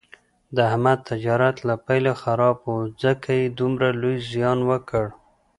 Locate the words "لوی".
4.01-4.17